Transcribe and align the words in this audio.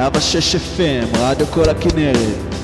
106 0.00 0.54
FM, 0.54 1.18
רדיו 1.18 1.46
כל 1.46 1.68
הכנרת. 1.68 2.54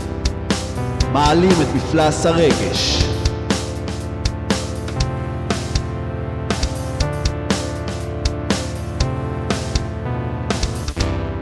מעלים 1.13 1.51
את 1.51 1.67
מפלס 1.75 2.27
הרגש. 2.27 3.05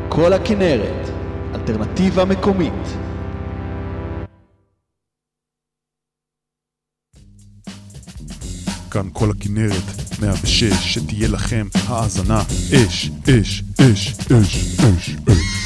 כל 0.08 0.32
הכנרת, 0.32 1.10
אלטרנטיבה 1.54 2.24
מקומית. 2.24 2.72
כאן 8.90 9.08
כל 9.12 9.30
הכנרת, 9.30 9.72
106, 10.20 10.64
שתהיה 10.64 11.28
לכם 11.28 11.66
האזנה 11.88 12.42
אש, 12.74 13.10
אש, 13.28 13.62
אש, 13.80 14.14
אש, 14.30 14.80
אש, 14.80 15.16
אש. 15.28 15.63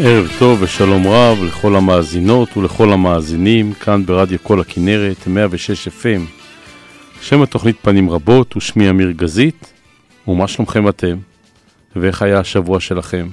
ערב 0.00 0.28
טוב 0.38 0.62
ושלום 0.62 1.06
רב 1.06 1.38
לכל 1.44 1.76
המאזינות 1.76 2.56
ולכל 2.56 2.92
המאזינים 2.92 3.72
כאן 3.72 4.06
ברדיו 4.06 4.38
כל 4.42 4.60
הכנרת 4.60 5.26
106 5.26 5.88
FM. 5.88 6.20
שם 7.20 7.42
התוכנית 7.42 7.76
פנים 7.82 8.10
רבות 8.10 8.56
ושמי 8.56 8.90
אמיר 8.90 9.10
גזית 9.10 9.72
ומה 10.28 10.48
שלומכם 10.48 10.88
אתם? 10.88 11.16
ואיך 11.96 12.22
היה 12.22 12.38
השבוע 12.38 12.80
שלכם? 12.80 13.28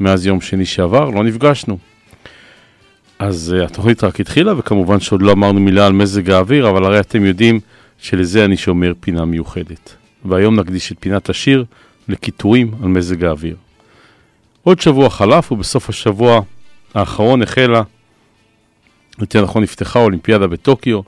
מאז 0.00 0.26
יום 0.26 0.40
שני 0.40 0.66
שעבר 0.66 1.10
לא 1.10 1.24
נפגשנו. 1.24 1.78
אז 3.18 3.54
uh, 3.58 3.64
התוכנית 3.64 4.04
רק 4.04 4.20
התחילה 4.20 4.58
וכמובן 4.58 5.00
שעוד 5.00 5.22
לא 5.22 5.32
אמרנו 5.32 5.60
מילה 5.60 5.86
על 5.86 5.92
מזג 5.92 6.30
האוויר 6.30 6.70
אבל 6.70 6.84
הרי 6.84 7.00
אתם 7.00 7.24
יודעים 7.24 7.60
שלזה 7.98 8.44
אני 8.44 8.56
שומר 8.56 8.92
פינה 9.00 9.24
מיוחדת. 9.24 9.94
והיום 10.24 10.60
נקדיש 10.60 10.92
את 10.92 10.96
פינת 11.00 11.28
השיר 11.28 11.64
לקיטורים 12.08 12.74
על 12.82 12.88
מזג 12.88 13.24
האוויר. 13.24 13.67
עוד 14.62 14.80
שבוע 14.80 15.10
חלף 15.10 15.52
ובסוף 15.52 15.88
השבוע 15.88 16.40
האחרון 16.94 17.42
החלה, 17.42 17.82
יותר 19.20 19.42
נכון 19.42 19.62
נפתחה 19.62 19.98
אולימפיאדה 19.98 20.46
בטוקיו 20.46 21.00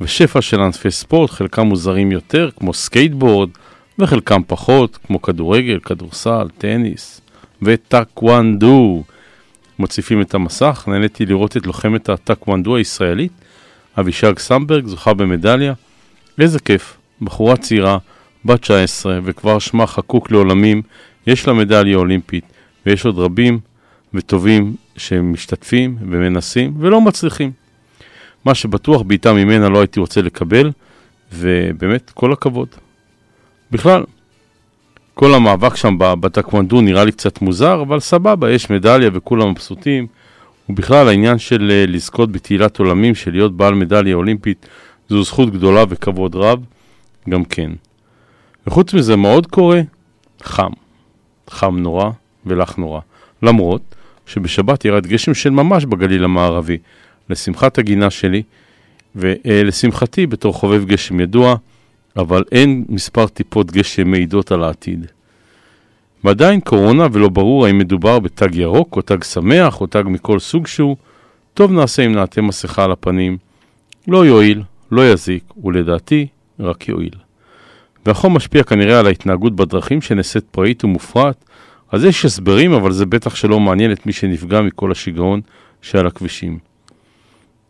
ושפע 0.00 0.42
של 0.42 0.60
ענפי 0.60 0.90
ספורט, 0.90 1.30
חלקם 1.30 1.66
מוזרים 1.66 2.12
יותר 2.12 2.50
כמו 2.58 2.74
סקייטבורד 2.74 3.48
וחלקם 3.98 4.42
פחות 4.46 4.98
כמו 5.06 5.22
כדורגל, 5.22 5.78
כדורסל, 5.78 6.48
טניס 6.58 7.20
וטקוונדו. 7.62 9.02
מוסיפים 9.78 10.20
את 10.20 10.34
המסך, 10.34 10.84
נהניתי 10.86 11.26
לראות 11.26 11.56
את 11.56 11.66
לוחמת 11.66 12.08
הטקוונדו 12.08 12.76
הישראלית, 12.76 13.32
אבישג 14.00 14.38
סמברג, 14.38 14.86
זוכה 14.86 15.14
במדליה. 15.14 15.72
איזה 16.40 16.58
כיף, 16.58 16.96
בחורה 17.22 17.56
צעירה, 17.56 17.98
בת 18.44 18.60
19 18.60 19.18
וכבר 19.24 19.58
שמה 19.58 19.86
חקוק 19.86 20.30
לעולמים, 20.30 20.82
יש 21.26 21.46
לה 21.46 21.52
מדליה 21.52 21.96
אולימפית. 21.96 22.44
ויש 22.86 23.04
עוד 23.04 23.18
רבים 23.18 23.58
וטובים 24.14 24.74
שמשתתפים 24.96 25.96
ומנסים 26.00 26.74
ולא 26.78 27.00
מצליחים. 27.00 27.52
מה 28.44 28.54
שבטוח 28.54 29.02
בעיטה 29.02 29.32
ממנה 29.32 29.68
לא 29.68 29.80
הייתי 29.80 30.00
רוצה 30.00 30.22
לקבל, 30.22 30.70
ובאמת, 31.32 32.10
כל 32.14 32.32
הכבוד. 32.32 32.68
בכלל, 33.70 34.04
כל 35.14 35.34
המאבק 35.34 35.76
שם 35.76 35.96
בטקוונדו 35.98 36.80
נראה 36.80 37.04
לי 37.04 37.12
קצת 37.12 37.42
מוזר, 37.42 37.82
אבל 37.82 38.00
סבבה, 38.00 38.50
יש 38.50 38.70
מדליה 38.70 39.10
וכולם 39.12 39.50
מבסוטים. 39.50 40.06
ובכלל, 40.68 41.08
העניין 41.08 41.38
של 41.38 41.70
אה, 41.70 41.84
לזכות 41.88 42.32
בתהילת 42.32 42.78
עולמים, 42.78 43.14
של 43.14 43.30
להיות 43.30 43.56
בעל 43.56 43.74
מדליה 43.74 44.14
אולימפית, 44.14 44.66
זו 45.08 45.22
זכות 45.22 45.50
גדולה 45.50 45.84
וכבוד 45.88 46.36
רב, 46.36 46.64
גם 47.28 47.44
כן. 47.44 47.72
וחוץ 48.66 48.94
מזה, 48.94 49.16
מה 49.16 49.28
עוד 49.28 49.46
קורה? 49.46 49.80
חם. 50.42 50.70
חם 51.50 51.78
נורא. 51.78 52.10
ולח 52.46 52.76
נורא. 52.76 53.00
למרות 53.42 53.94
שבשבת 54.26 54.84
ירד 54.84 55.06
גשם 55.06 55.34
של 55.34 55.50
ממש 55.50 55.84
בגליל 55.84 56.24
המערבי, 56.24 56.78
לשמחת 57.30 57.78
הגינה 57.78 58.10
שלי, 58.10 58.42
ולשמחתי 59.16 60.26
בתור 60.26 60.54
חובב 60.54 60.84
גשם 60.84 61.20
ידוע, 61.20 61.56
אבל 62.16 62.44
אין 62.52 62.84
מספר 62.88 63.26
טיפות 63.26 63.70
גשם 63.70 64.08
מעידות 64.08 64.52
על 64.52 64.64
העתיד. 64.64 65.06
ועדיין 66.24 66.60
קורונה 66.60 67.06
ולא 67.12 67.28
ברור 67.28 67.66
האם 67.66 67.78
מדובר 67.78 68.18
בתג 68.18 68.54
ירוק 68.54 68.96
או 68.96 69.02
תג 69.02 69.22
שמח 69.22 69.80
או 69.80 69.86
תג 69.86 70.02
מכל 70.06 70.38
סוג 70.38 70.66
שהוא, 70.66 70.96
טוב 71.54 71.72
נעשה 71.72 72.06
אם 72.06 72.12
נעטה 72.12 72.42
מסכה 72.42 72.84
על 72.84 72.92
הפנים. 72.92 73.38
לא 74.08 74.26
יועיל, 74.26 74.62
לא 74.90 75.12
יזיק, 75.12 75.44
ולדעתי 75.64 76.26
רק 76.60 76.88
יועיל. 76.88 77.14
והחום 78.06 78.36
משפיע 78.36 78.62
כנראה 78.62 78.98
על 78.98 79.06
ההתנהגות 79.06 79.56
בדרכים 79.56 80.02
שנעשית 80.02 80.44
פראית 80.50 80.84
ומופרעת, 80.84 81.44
אז 81.94 82.04
יש 82.04 82.24
הסברים, 82.24 82.72
אבל 82.72 82.92
זה 82.92 83.06
בטח 83.06 83.34
שלא 83.34 83.60
מעניין 83.60 83.92
את 83.92 84.06
מי 84.06 84.12
שנפגע 84.12 84.60
מכל 84.60 84.92
השיגעון 84.92 85.40
שעל 85.82 86.06
הכבישים. 86.06 86.58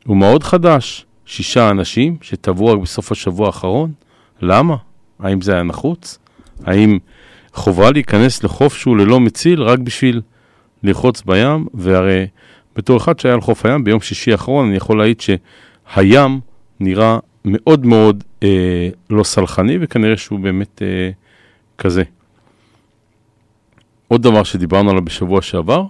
ומה 0.06 0.26
עוד 0.26 0.42
חדש? 0.42 1.06
שישה 1.26 1.70
אנשים 1.70 2.16
שטבעו 2.22 2.66
רק 2.66 2.78
בסוף 2.78 3.12
השבוע 3.12 3.46
האחרון? 3.46 3.92
למה? 4.42 4.76
האם 5.18 5.40
זה 5.40 5.52
היה 5.52 5.62
נחוץ? 5.62 6.18
האם 6.64 6.98
חובה 7.52 7.90
להיכנס 7.90 8.44
לחוף 8.44 8.76
שהוא 8.76 8.96
ללא 8.96 9.20
מציל 9.20 9.62
רק 9.62 9.78
בשביל 9.78 10.20
לרחוץ 10.82 11.22
בים? 11.22 11.66
והרי 11.74 12.26
בתור 12.76 12.96
אחד 12.96 13.18
שהיה 13.18 13.34
על 13.34 13.40
חוף 13.40 13.66
הים 13.66 13.84
ביום 13.84 14.00
שישי 14.00 14.32
האחרון, 14.32 14.66
אני 14.66 14.76
יכול 14.76 14.98
להעיד 14.98 15.20
שהים 15.20 16.40
נראה 16.80 17.18
מאוד 17.44 17.86
מאוד 17.86 18.24
אה, 18.42 18.88
לא 19.10 19.24
סלחני, 19.24 19.78
וכנראה 19.80 20.16
שהוא 20.16 20.40
באמת 20.40 20.82
אה, 20.82 21.10
כזה. 21.78 22.02
עוד 24.14 24.22
דבר 24.22 24.42
שדיברנו 24.42 24.90
עליו 24.90 25.04
בשבוע 25.04 25.42
שעבר, 25.42 25.84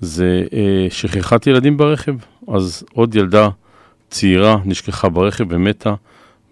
זה 0.00 0.42
אה, 0.52 0.86
שכחת 0.90 1.46
ילדים 1.46 1.76
ברכב. 1.76 2.14
אז 2.48 2.84
עוד 2.92 3.14
ילדה 3.14 3.48
צעירה 4.10 4.56
נשכחה 4.64 5.08
ברכב 5.08 5.44
ומתה, 5.48 5.94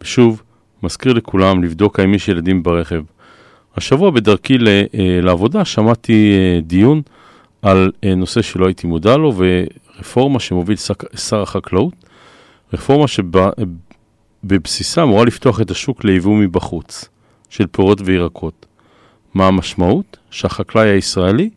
ושוב, 0.01 0.43
מזכיר 0.83 1.13
לכולם 1.13 1.65
לבדוק 1.65 2.01
האם 2.01 2.15
יש 2.15 2.29
ילדים 2.29 2.63
ברכב. 2.63 3.03
השבוע 3.77 4.11
בדרכי 4.11 4.59
ל, 4.59 4.69
אה, 4.69 4.85
לעבודה 5.23 5.65
שמעתי 5.65 6.33
אה, 6.33 6.61
דיון 6.61 7.03
על 7.63 7.91
אה, 8.05 8.15
נושא 8.15 8.43
שלא 8.43 8.67
הייתי 8.67 8.87
מודע 8.87 9.17
לו, 9.17 9.35
ורפורמה 9.37 10.41
שמוביל 10.41 10.77
שר 11.17 11.43
החקלאות, 11.43 11.95
רפורמה 12.73 13.07
שבבסיסה 13.09 15.03
אמורה 15.03 15.25
לפתוח 15.25 15.61
את 15.61 15.71
השוק 15.71 16.05
ליבוא 16.05 16.37
מבחוץ, 16.37 17.09
של 17.51 17.67
פירות 17.67 18.01
וירקות. 18.05 18.68
מה 19.35 19.47
המשמעות? 19.47 20.17
שהחקלאי 20.31 20.89
הישראלי, 20.89 21.51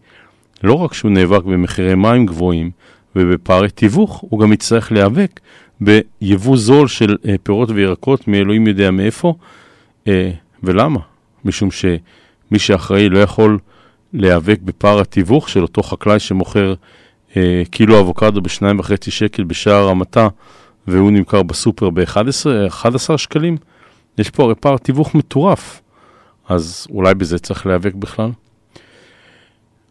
לא 0.64 0.74
רק 0.74 0.94
שהוא 0.94 1.12
נאבק 1.12 1.44
במחירי 1.44 1.96
מים 1.96 2.26
גבוהים 2.26 2.72
ובפערי 3.16 3.70
תיווך 3.70 4.18
הוא 4.30 4.40
גם 4.40 4.54
יצטרך 4.54 4.92
להיאבק 4.92 5.40
ביבוא 5.82 6.58
זול 6.58 6.88
של 6.88 7.18
אה, 7.26 7.36
פירות 7.44 7.70
וירקות 7.70 8.28
מאלוהים 8.28 8.68
יודע 8.68 8.92
מאיפה. 8.92 9.34
אה, 10.08 10.32
ולמה? 10.64 11.00
משום 11.46 11.72
שמי 11.72 12.60
שאחראי 12.60 13.10
לא 13.10 13.20
יכול 13.20 13.58
להיאבק 14.14 14.60
בפער 14.64 15.00
התיווך 15.00 15.50
של 15.50 15.62
אותו 15.62 15.84
חקלאי 15.84 16.20
שמוכר 16.20 16.74
אה, 17.38 17.64
קילו 17.72 18.00
אבוקדו 18.00 18.42
בשניים 18.42 18.80
וחצי 18.80 19.12
שקל 19.12 19.44
בשער 19.44 19.90
המטה 19.90 20.28
והוא 20.88 21.12
נמכר 21.12 21.44
בסופר 21.44 21.90
ב-11 21.90 23.18
שקלים. 23.18 23.58
יש 24.18 24.30
פה 24.30 24.44
הרי 24.44 24.56
פער 24.56 24.78
תיווך 24.78 25.16
מטורף, 25.16 25.82
אז 26.50 26.88
אולי 26.90 27.14
בזה 27.14 27.40
צריך 27.40 27.66
להיאבק 27.66 27.94
בכלל. 27.94 28.30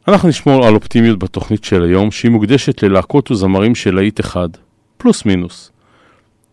אנחנו 0.08 0.28
נשמור 0.28 0.66
על 0.66 0.74
אופטימיות 0.74 1.18
בתוכנית 1.18 1.64
של 1.64 1.82
היום, 1.82 2.10
שהיא 2.10 2.30
מוקדשת 2.30 2.82
ללהקות 2.82 3.30
וזמרים 3.30 3.74
של 3.74 3.94
להיט 3.94 4.20
אחד, 4.20 4.48
פלוס 4.96 5.24
מינוס. 5.24 5.72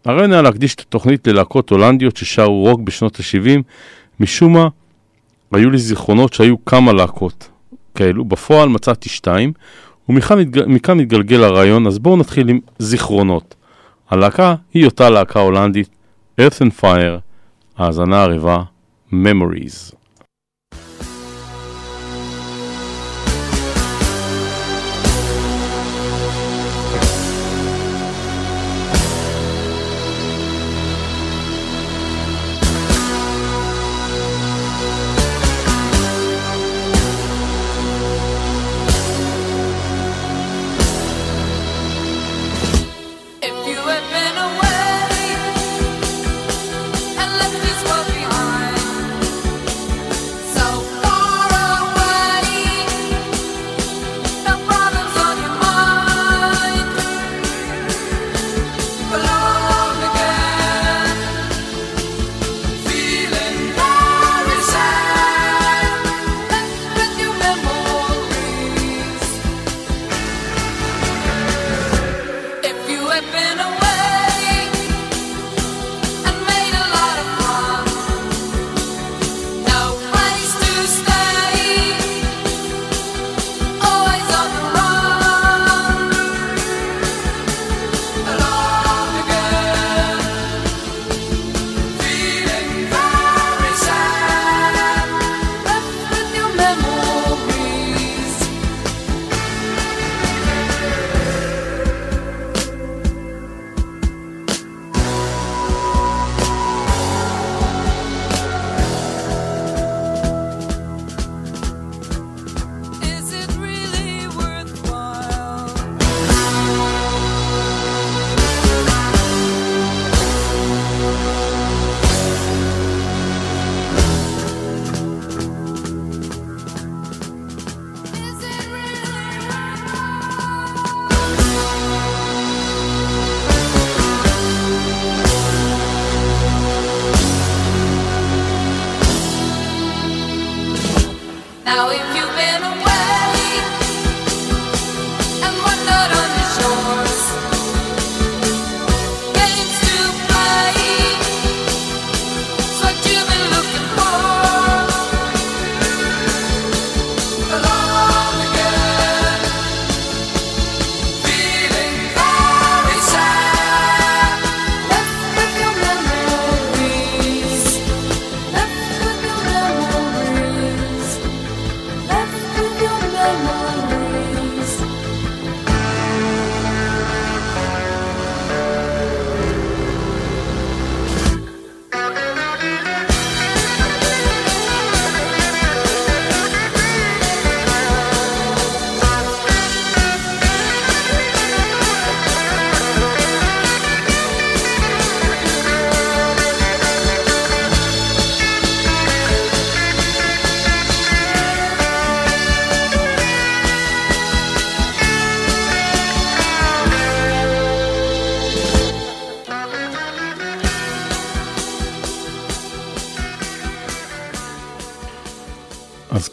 הרעיון 0.06 0.34
היה 0.34 0.42
להקדיש 0.42 0.76
את 0.76 0.80
התוכנית 0.80 1.28
ללהקות 1.28 1.70
הולנדיות 1.70 2.18
ששרו 2.18 2.64
רוק 2.64 2.82
בשנות 2.82 3.20
ה-70, 3.20 3.62
משום 4.20 4.54
מה 4.54 4.68
היו 5.52 5.70
לי 5.70 5.78
זיכרונות 5.78 6.34
שהיו 6.34 6.66
כמה 6.66 6.94
להקות 6.94 7.50
כאלו, 7.96 8.26
בפועל 8.26 8.70
מצאתי 8.70 9.10
שתיים, 9.10 9.54
ומכאן 10.10 10.40
מתגל, 10.40 10.66
מתגלגל 10.96 11.44
הרעיון, 11.44 11.88
אז 11.88 12.00
בואו 12.00 12.18
נתחיל 12.18 12.50
עם 12.50 12.60
זיכרונות. 12.80 13.56
הלהקה 14.10 14.56
היא 14.74 14.86
אותה 14.86 15.10
להקה 15.10 15.40
הולנדית, 15.40 15.90
Earth 16.42 16.62
and 16.62 16.84
Fire, 16.84 17.20
האזנה 17.78 18.24
ערבה, 18.24 18.64
Memories. 19.12 19.94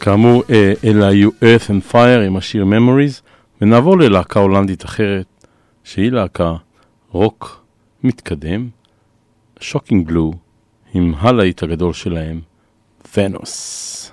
כאמור, 0.05 0.43
אלה 0.83 1.07
היו 1.07 1.29
Earth 1.29 1.69
and 1.69 1.91
Fire 1.91 2.21
עם 2.27 2.37
השיר 2.37 2.65
Memories, 2.65 3.21
ונעבור 3.61 3.97
ללהקה 3.97 4.39
הולנדית 4.39 4.85
אחרת, 4.85 5.45
שהיא 5.83 6.11
להקה 6.11 6.55
רוק 7.11 7.65
מתקדם, 8.03 8.69
Shocking 9.59 10.07
Blue, 10.07 10.33
עם 10.93 11.13
הלהיט 11.17 11.63
הגדול 11.63 11.93
שלהם, 11.93 12.41
Venus. 13.17 14.04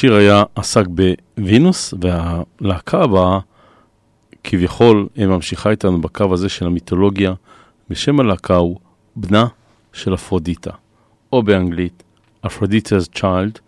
השיר 0.00 0.14
היה 0.14 0.44
עסק 0.54 0.84
בווינוס, 1.36 1.94
והלהקה 2.00 3.02
הבאה 3.02 3.38
כביכול 4.44 5.08
ממשיכה 5.16 5.70
איתנו 5.70 6.00
בקו 6.00 6.34
הזה 6.34 6.48
של 6.48 6.66
המיתולוגיה, 6.66 7.32
ושם 7.90 8.20
הלהקה 8.20 8.56
הוא 8.56 8.78
בנה 9.16 9.46
של 9.92 10.14
אפרודיטה, 10.14 10.70
או 11.32 11.42
באנגלית 11.42 12.02
Aphrodite's 12.46 13.18
Child, 13.18 13.58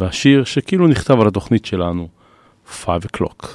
והשיר 0.00 0.44
שכאילו 0.44 0.86
נכתב 0.86 1.20
על 1.20 1.28
התוכנית 1.28 1.64
שלנו, 1.64 2.08
5 2.66 3.04
o'clock. 3.04 3.46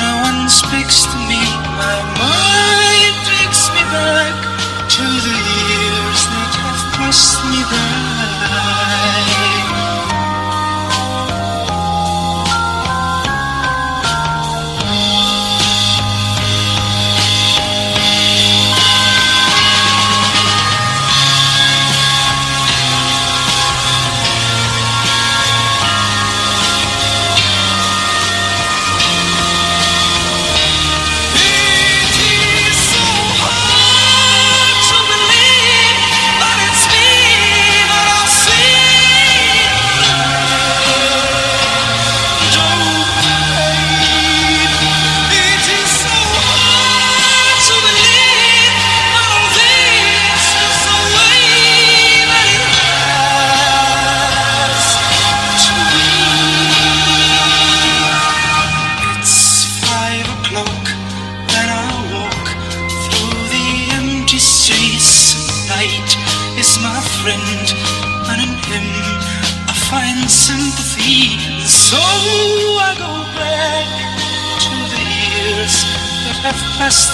No 0.00 0.12
one 0.28 0.48
speaks 0.48 1.04
to 1.04 1.16
me. 1.28 1.40
My 1.78 1.98
mind 2.18 2.41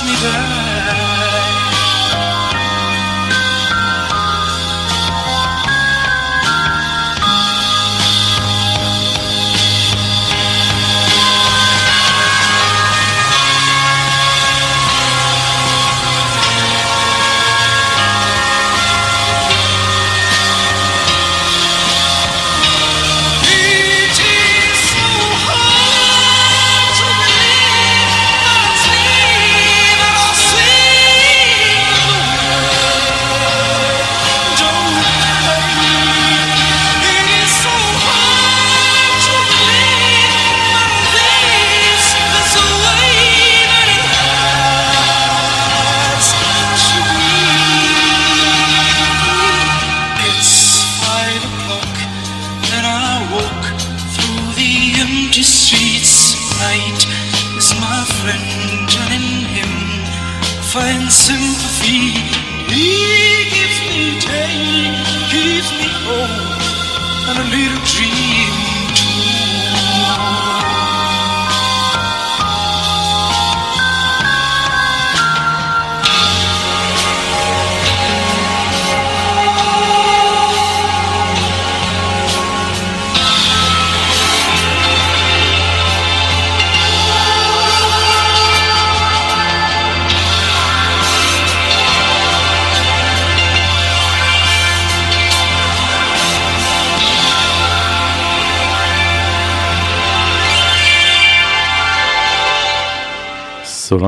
me 0.09 0.15
down. 0.23 0.58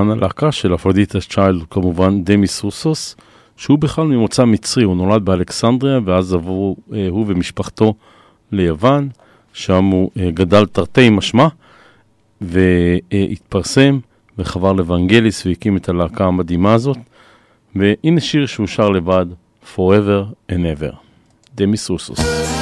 סולן 0.00 0.11
הלהקה 0.11 0.52
של 0.52 0.75
Aphrodite's 0.75 1.28
Child 1.28 1.62
כמובן 1.71 2.25
דמיס 2.25 2.62
רוסוס, 2.62 3.16
שהוא 3.57 3.78
בכלל 3.78 4.04
ממוצא 4.04 4.45
מצרי, 4.45 4.85
הוא 4.85 4.97
נולד 4.97 5.25
באלכסנדריה 5.25 5.99
ואז 6.04 6.35
עברו 6.35 6.76
אה, 6.92 7.09
הוא 7.11 7.25
ומשפחתו 7.28 7.95
ליוון, 8.52 9.09
שם 9.52 9.85
הוא 9.85 10.11
אה, 10.19 10.30
גדל 10.30 10.66
תרתי 10.66 11.11
משמע 11.11 11.49
והתפרסם 12.40 13.99
וחבר 14.38 14.73
לוונגליס 14.73 15.47
והקים 15.47 15.76
את 15.76 15.88
הלהקה 15.88 16.25
המדהימה 16.25 16.75
הזאת. 16.75 16.99
והנה 17.76 18.21
שיר 18.21 18.47
שהוא 18.47 18.66
שר 18.66 18.90
לבד, 18.90 19.26
Forever 19.76 20.50
and 20.50 20.78
Ever, 20.78 20.95
דמיס 21.54 21.90
רוסוס. 21.90 22.60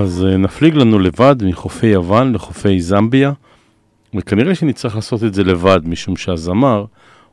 אז 0.00 0.24
אה, 0.24 0.36
נפליג 0.36 0.74
לנו 0.74 0.98
לבד 0.98 1.36
מחופי 1.42 1.86
יוון 1.86 2.32
לחופי 2.32 2.80
זמביה, 2.80 3.32
וכנראה 4.14 4.54
שנצטרך 4.54 4.94
לעשות 4.96 5.24
את 5.24 5.34
זה 5.34 5.44
לבד, 5.44 5.88
משום 5.88 6.16
שהזמר, 6.16 6.84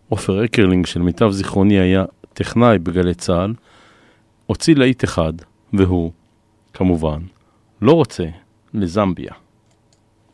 עופר 0.09 0.45
אקרלינג, 0.45 0.85
שלמיטב 0.85 1.29
זיכרוני 1.31 1.79
היה 1.79 2.05
טכנאי 2.33 2.79
בגלי 2.79 3.13
צה"ל, 3.13 3.53
הוציא 4.45 4.75
להיט 4.75 5.03
אחד, 5.03 5.33
והוא, 5.73 6.11
כמובן, 6.73 7.21
לא 7.81 7.91
רוצה 7.91 8.23
לזמביה. 8.73 9.33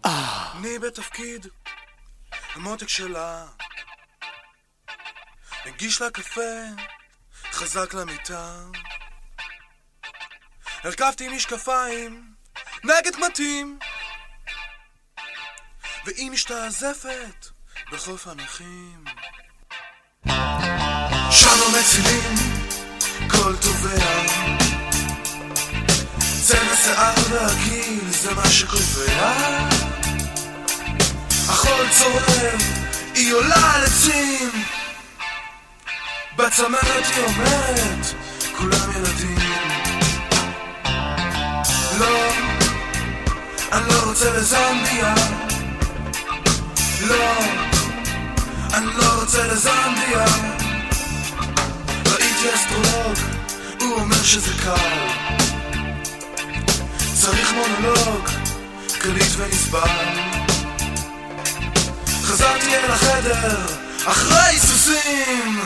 אני 0.06 0.80
בתפקיד 0.88 1.48
המותק 2.56 2.90
שלה 2.90 3.46
מגיש 5.68 6.02
לה 6.02 6.10
קפה 6.10 6.52
חזק 7.52 7.94
למיטה 7.94 8.56
הרכבתי 10.84 11.30
משקפיים 11.30 12.24
נגד 12.84 13.16
קמטים 13.16 13.80
והיא 16.06 16.32
משתעזפת 16.32 17.48
בחוף 17.92 18.28
הנכים. 18.28 19.04
שם 21.32 21.58
המצילים 21.68 22.36
כל 23.32 23.56
תובע 23.62 24.24
צבע 26.44 26.76
שיער 26.76 27.14
והגיל 27.30 28.10
זה 28.10 28.34
מה 28.36 28.50
שקובע. 28.50 29.34
החול 31.50 31.86
צורם, 31.90 32.58
היא 33.16 33.34
עולה 33.34 33.74
על 33.76 33.84
עצים 33.84 34.50
בצמרת 36.36 37.06
היא 37.16 37.24
אומרת, 37.24 38.06
כולם 38.58 38.92
ילדים 38.96 39.41
לא, 42.00 42.32
אני 43.72 43.88
לא 43.90 44.00
רוצה 44.06 44.32
לזמביה. 44.38 45.14
לא, 47.02 47.34
אני 48.74 48.86
לא 48.86 49.22
רוצה 49.22 49.48
לזמביה. 49.48 50.26
ראיתי 52.08 52.56
אסטרולוג, 52.56 53.18
הוא 53.80 53.94
אומר 53.94 54.24
שזה 54.24 54.52
קל. 54.64 54.98
צריך 57.14 57.54
מונולוג, 57.54 58.30
קליט 59.00 59.32
ונסבל. 59.38 59.90
חזרתי 62.24 62.76
אל 62.76 62.92
החדר, 62.92 63.66
אחרי 64.06 64.60
סוסים 64.60 65.62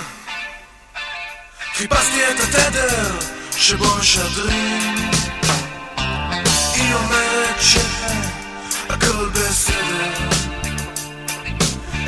חיפשתי 1.73 2.21
את 2.31 2.39
התדר 2.39 3.11
שבו 3.57 3.95
משדרים 3.99 5.14
אומרת 6.95 7.61
שהכל 7.61 9.29
בסדר 9.33 10.13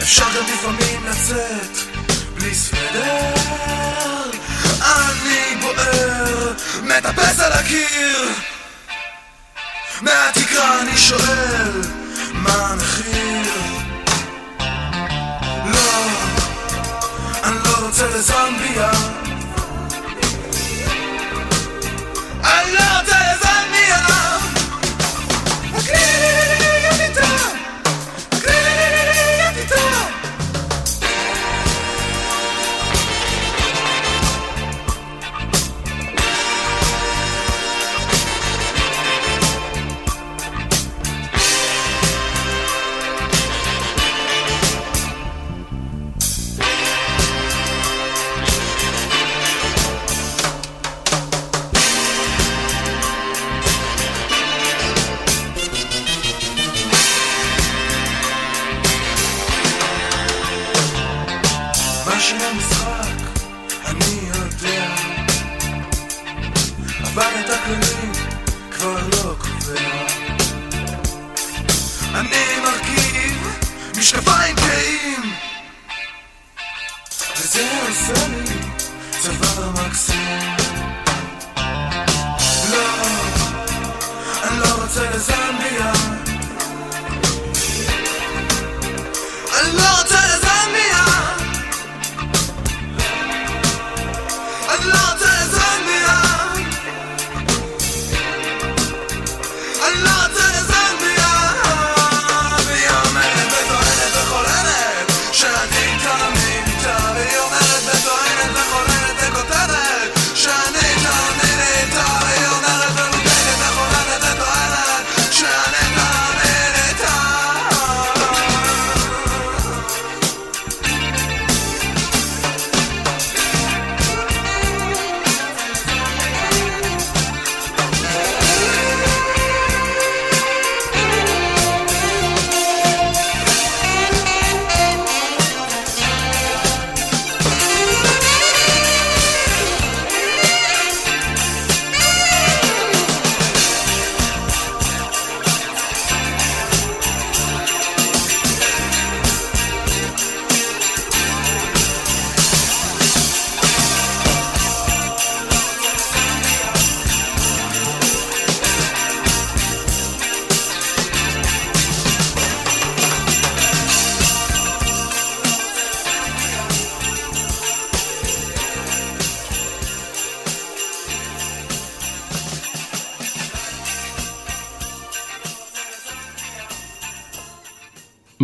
אפשר 0.02 0.26
גם 0.26 0.43
לפעמים 0.54 1.04
לצאת 1.06 1.78
בלי 2.36 2.56
סוודר 2.56 3.34
אני 4.82 5.56
בוער, 5.62 6.54
מטפס 6.84 7.39
על 7.39 7.52
הקיר 7.52 8.30
מהתקרה 10.02 10.82
אני 10.82 10.97
שואל 10.97 11.82
מה 12.34 12.54
המחיר 12.54 13.54
לא, 15.65 16.10
אני 17.43 17.56
לא 17.63 17.86
רוצה 17.86 18.08
לזמביה 18.08 18.91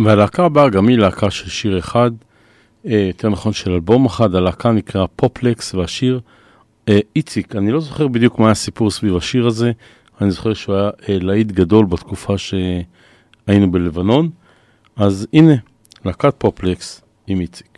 והלהקה 0.04 0.44
הבאה 0.44 0.68
גם 0.68 0.88
היא 0.88 0.98
להקה 0.98 1.30
של 1.30 1.48
שיר 1.48 1.78
אחד, 1.78 2.10
אה, 2.86 3.04
יותר 3.08 3.28
נכון 3.28 3.52
של 3.52 3.72
אלבום 3.72 4.06
אחד, 4.06 4.34
הלהקה 4.34 4.72
נקרא 4.72 5.06
פופלקס 5.16 5.74
והשיר 5.74 6.20
אה, 6.88 6.98
איציק. 7.16 7.56
אני 7.56 7.72
לא 7.72 7.80
זוכר 7.80 8.08
בדיוק 8.08 8.38
מה 8.38 8.46
היה 8.46 8.52
הסיפור 8.52 8.90
סביב 8.90 9.16
השיר 9.16 9.46
הזה, 9.46 9.72
אני 10.20 10.30
זוכר 10.30 10.54
שהוא 10.54 10.76
היה 10.76 10.90
אה, 11.08 11.18
להיט 11.20 11.46
גדול 11.46 11.86
בתקופה 11.86 12.38
שהיינו 12.38 13.72
בלבנון, 13.72 14.30
אז 14.96 15.26
הנה, 15.32 15.54
להקת 16.04 16.34
פופלקס 16.38 17.02
עם 17.26 17.40
איציק. 17.40 17.73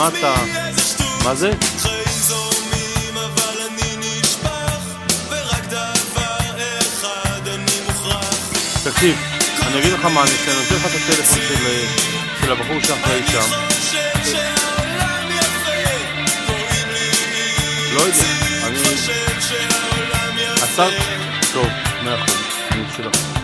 למטה. 0.00 0.34
מה 1.24 1.34
זה? 1.34 1.50
תקשיב, 8.84 9.16
אני 9.66 9.78
אגיד 9.78 9.92
לך 9.92 10.04
מה 10.04 10.22
אני 10.22 10.30
עושה, 10.30 10.50
אני 10.50 10.60
נותן 10.60 10.74
לך 10.74 10.86
את 10.86 10.90
הטלפון 10.94 11.38
של, 11.48 11.66
אה, 11.66 11.86
של 12.40 12.52
הבחור 12.52 12.80
שאחראי 12.80 13.22
שם. 13.26 13.50
לא 17.94 18.00
יודע, 18.00 18.24
אני... 18.66 18.78
עצר? 20.62 20.90
טוב, 21.52 21.66
מאה 22.04 22.14
אחוז, 22.14 22.36
אני 22.70 22.82
אשאיר 22.90 23.08
לך. 23.08 23.39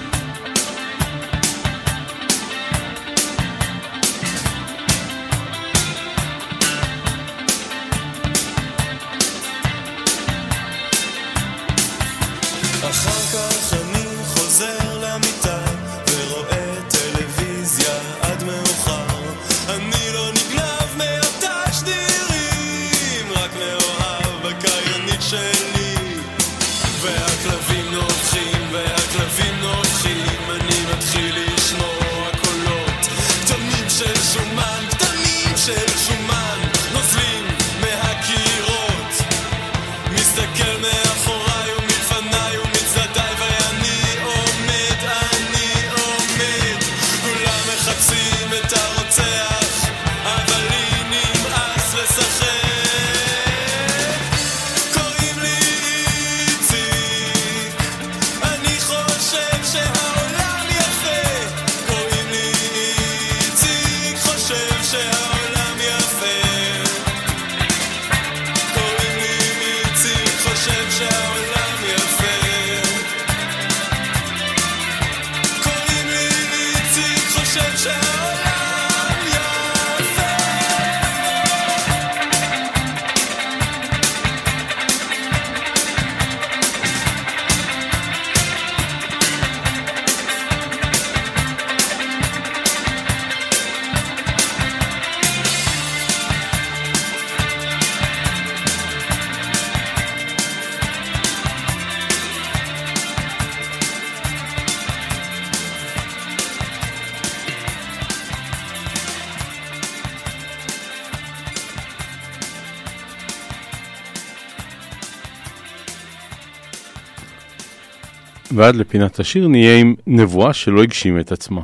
ועד 118.56 118.76
לפינת 118.76 119.20
השיר 119.20 119.48
נהיה 119.48 119.78
עם 119.78 119.94
נבואה 120.06 120.52
שלא 120.52 120.82
הגשימה 120.82 121.20
את 121.20 121.32
עצמה. 121.32 121.60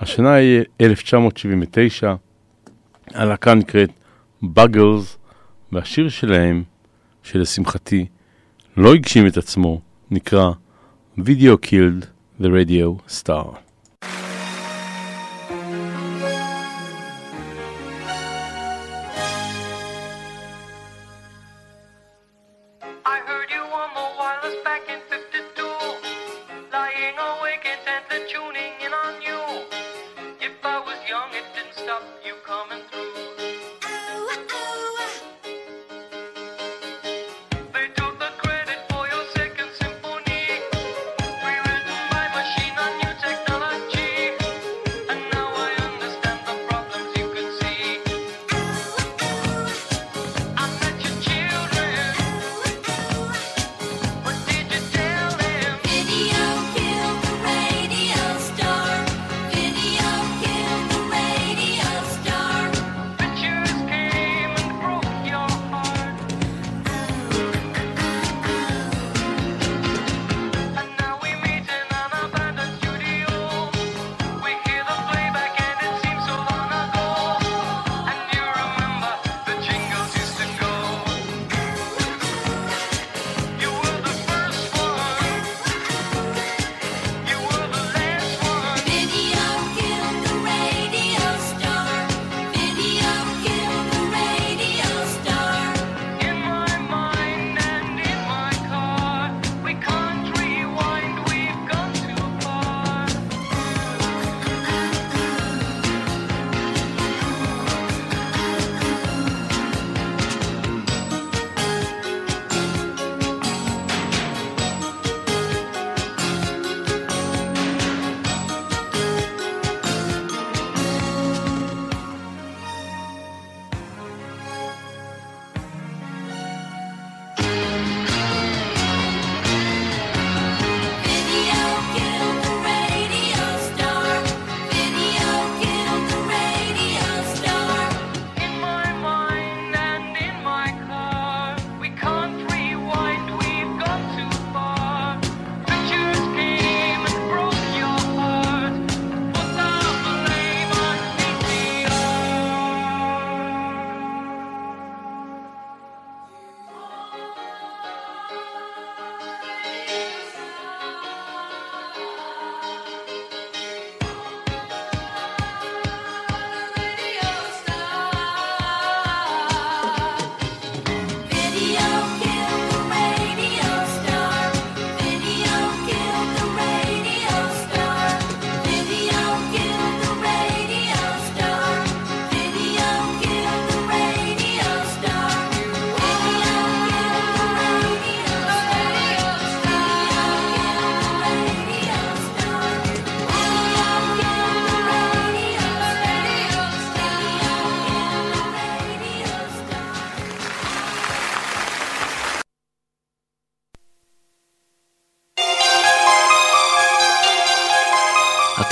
השנה 0.00 0.34
היא 0.34 0.60
1979, 0.80 2.14
הלהקה 3.14 3.54
נקראת 3.54 3.90
Buggles, 4.44 5.16
והשיר 5.72 6.08
שלהם, 6.08 6.62
שלשמחתי 7.22 8.06
לא 8.76 8.94
הגשים 8.94 9.26
את 9.26 9.36
עצמו, 9.36 9.80
נקרא 10.10 10.50
Video 11.18 11.66
Killed 11.66 12.04
the 12.40 12.46
Radio 12.46 13.10
Star. 13.10 13.63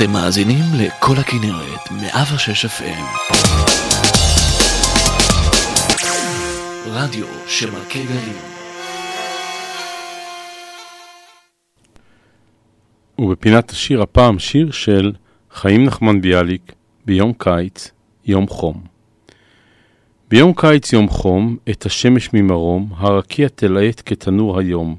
אתם 0.03 0.13
מאזינים 0.13 0.65
לכל 0.79 1.17
הכנרת, 1.17 1.91
106 1.91 2.65
FM. 2.65 3.33
רדיו 6.87 7.27
שמכה 7.47 7.99
גלים. 7.99 8.37
ובפינת 13.19 13.71
השיר 13.71 14.03
הפעם 14.03 14.39
שיר 14.39 14.71
של 14.71 15.13
חיים 15.53 15.85
נחמן 15.85 16.21
ביאליק 16.21 16.73
ביום 17.05 17.33
קיץ, 17.39 17.91
יום 18.25 18.49
חום. 18.49 18.85
ביום 20.29 20.53
קיץ 20.57 20.93
יום 20.93 21.09
חום, 21.09 21.57
את 21.71 21.87
השמש 21.87 22.31
ממרום, 22.33 22.93
הרקיע 22.97 23.49
תלהט 23.49 24.03
כתנור 24.07 24.59
היום. 24.59 24.97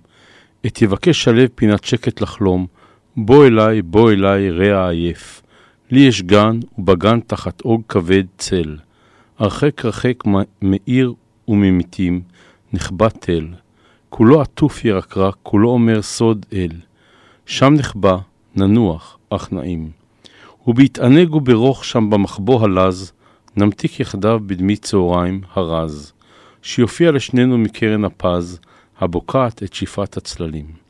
את 0.66 0.82
יבקש 0.82 1.24
שלו 1.24 1.44
פינת 1.56 1.84
שקט 1.84 2.22
לחלום, 2.22 2.68
בוא 3.18 3.46
אליי, 3.46 3.82
בוא 3.82 4.12
אליי, 4.12 4.52
רע 4.52 4.90
עייף. 4.90 5.42
לי 5.92 6.00
יש 6.00 6.22
גן, 6.22 6.60
ובגן 6.78 7.20
תחת 7.20 7.62
אוג 7.62 7.82
כבד 7.90 8.24
צל. 8.38 8.78
הרחק 9.40 9.86
רחק 9.86 10.24
מעיר 10.62 11.14
וממיתים, 11.48 12.22
נחבא 12.74 13.10
תל. 13.10 13.48
כולו 14.10 14.42
עטוף 14.42 14.86
ירקרק, 14.86 15.36
כולו 15.44 15.70
אומר 15.70 16.02
סוד 16.02 16.46
אל. 16.54 16.72
שם 17.46 17.74
נחבא, 17.74 18.18
ננוח, 18.56 19.18
אך 19.30 19.52
נעים. 19.52 19.92
ובהתענג 20.68 21.36
וברוך 21.36 21.86
שם 21.86 22.10
במחבוא 22.10 22.64
הלז, 22.64 23.12
נמתיק 23.58 24.00
יחדיו 24.00 24.40
בדמי 24.46 24.76
צהריים 24.76 25.42
הרז, 25.54 26.14
שיופיע 26.62 27.12
לשנינו 27.12 27.58
מקרן 27.58 28.06
הפז, 28.06 28.60
הבוקעת 29.00 29.64
את 29.64 29.74
שפעת 29.74 30.18
הצללים. 30.18 30.83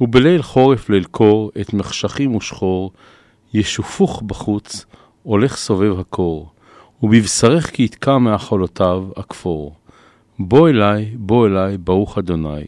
ובליל 0.00 0.42
חורף 0.42 0.88
ליל 0.88 1.04
קור, 1.04 1.50
את 1.60 1.74
מחשכים 1.74 2.34
ושחור, 2.34 2.92
ישופוך 3.54 4.22
בחוץ, 4.22 4.86
הולך 5.22 5.56
סובב 5.56 6.00
הקור, 6.00 6.50
ובבשרך 7.02 7.70
כי 7.70 7.82
יתקע 7.82 8.18
מאכולותיו 8.18 9.04
הכפור. 9.16 9.74
בוא 10.38 10.68
אליי, 10.68 11.14
בוא 11.14 11.46
אליי, 11.46 11.78
ברוך 11.78 12.18
אדוני. 12.18 12.64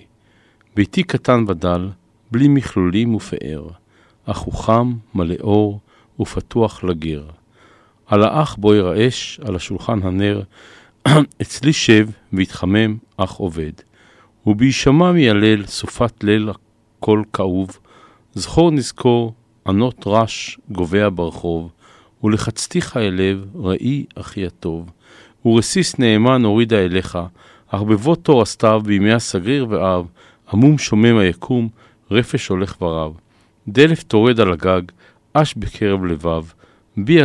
ביתי 0.76 1.02
קטן 1.02 1.44
ודל, 1.48 1.88
בלי 2.30 2.48
מכלולים 2.48 3.14
ופאר, 3.14 3.68
אך 4.26 4.38
הוא 4.38 4.54
חם, 4.54 4.92
מלא 5.14 5.34
אור, 5.40 5.80
ופתוח 6.20 6.84
לגר. 6.84 7.24
על 8.06 8.22
האח 8.22 8.54
בו 8.54 8.74
ירעש, 8.74 9.40
על 9.40 9.56
השולחן 9.56 10.02
הנר, 10.02 10.42
אצלי 11.42 11.72
שב 11.72 12.08
והתחמם, 12.32 12.96
אך 13.16 13.32
עובד. 13.32 13.72
ובהישמע 14.46 15.12
מילל, 15.12 15.66
סופת 15.66 16.24
ליל 16.24 16.50
קול 17.00 17.24
כאוב, 17.32 17.78
זכור 18.34 18.70
נזכור, 18.70 19.34
ענות 19.66 20.04
רש 20.06 20.58
גובע 20.70 21.08
ברחוב, 21.14 21.70
ולחצתיך 22.24 22.96
אל 22.96 23.44
ראי 23.54 24.04
אחי 24.14 24.46
הטוב. 24.46 24.90
ורסיס 25.44 25.98
נאמן 25.98 26.44
הורידה 26.44 26.78
אליך, 26.78 27.18
אך 27.68 27.82
בבוא 27.82 28.16
תור 28.16 28.42
הסתיו, 28.42 28.82
בימי 28.84 29.12
הסגריר 29.12 29.66
ואב, 29.68 30.06
עמום 30.52 30.78
שומם 30.78 31.18
היקום, 31.18 31.68
רפש 32.10 32.48
הולך 32.48 32.82
ורב. 32.82 33.12
דלף 33.68 34.02
טורד 34.02 34.40
על 34.40 34.52
הגג, 34.52 34.82
אש 35.32 35.54
בקרב 35.54 36.04
לבב, 36.04 36.44
בי 36.96 37.18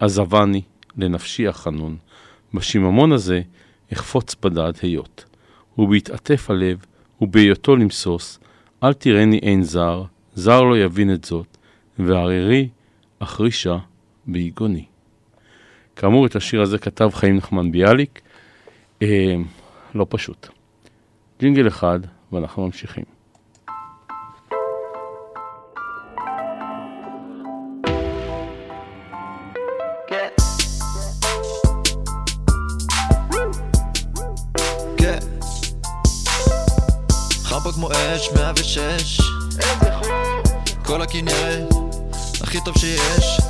עזבני, 0.00 0.62
לנפשי 0.96 1.48
החנון. 1.48 1.96
בשיממון 2.54 3.12
הזה 3.12 3.42
אחפוץ 3.92 4.36
בדד 4.42 4.72
היות. 4.82 5.24
ובהתעטף 5.78 6.50
הלב, 6.50 6.84
ובהיותו 7.20 7.76
למסוס, 7.76 8.38
אל 8.84 8.92
תראני 8.92 9.38
אין 9.38 9.62
זר, 9.62 10.02
זר 10.34 10.62
לא 10.62 10.78
יבין 10.78 11.14
את 11.14 11.24
זאת, 11.24 11.56
וערערי 11.98 12.68
אחרישה 13.18 13.78
ביגוני. 14.26 14.84
כאמור, 15.96 16.26
את 16.26 16.36
השיר 16.36 16.62
הזה 16.62 16.78
כתב 16.78 17.10
חיים 17.14 17.36
נחמן 17.36 17.72
ביאליק, 17.72 18.20
אה, 19.02 19.34
לא 19.94 20.06
פשוט. 20.08 20.48
ג'ינגל 21.40 21.68
אחד, 21.68 22.00
ואנחנו 22.32 22.66
ממשיכים. 22.66 23.11
כמו 37.82 37.90
אש, 37.92 38.28
106 38.36 39.20
כל 40.84 41.02
הכנרת, 41.02 41.74
הכי 42.42 42.58
טוב 42.64 42.74
שיש. 42.78 43.40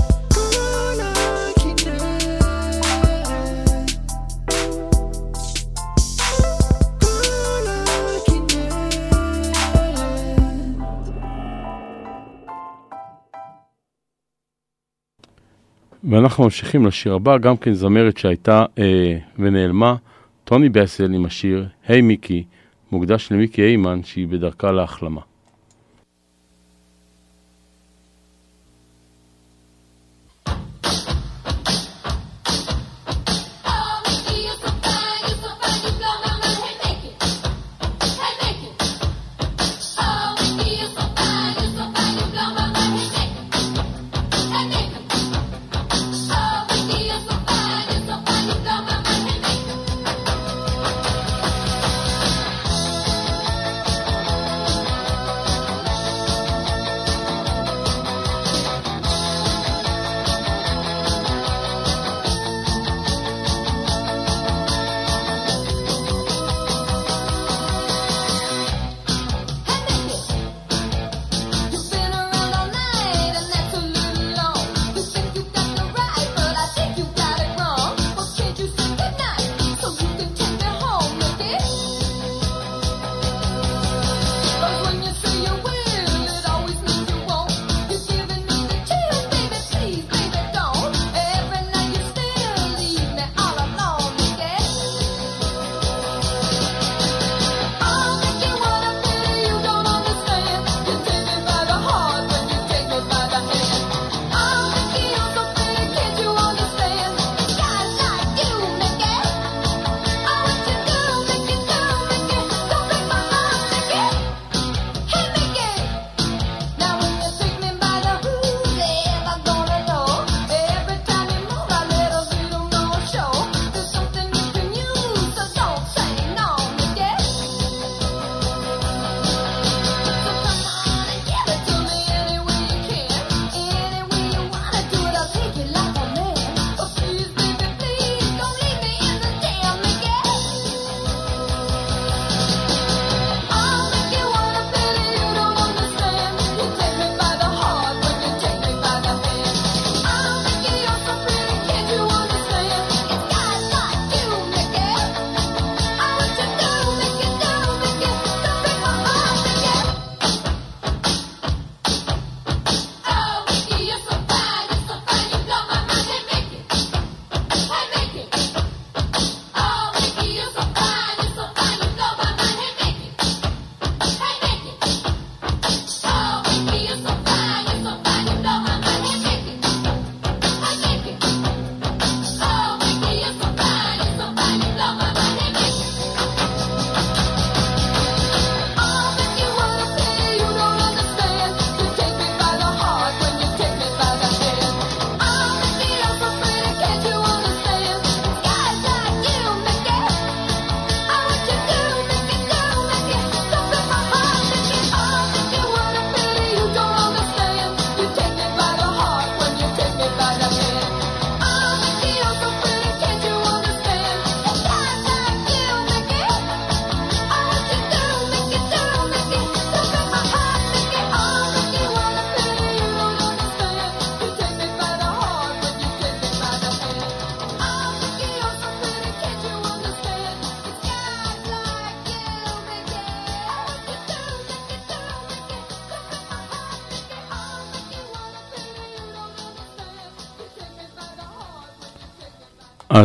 ואנחנו 16.11 16.45
ממשיכים 16.45 16.87
לשיר 16.87 17.15
הבא, 17.15 17.39
גם 17.39 17.57
כן 17.57 17.75
זמרת 17.75 18.19
שהייתה 18.19 18.65
אה, 18.79 19.19
ונעלמה, 19.39 19.97
טוני 20.45 20.69
בסל 20.69 21.15
עם 21.15 21.25
השיר 21.25 21.69
"היי 21.87 22.01
מיקי", 22.01 22.45
מוקדש 22.93 23.33
למיקי 23.33 23.63
היימן 23.63 24.03
שהיא 24.05 24.29
בדרכה 24.29 24.73
להחלמה. 24.73 25.21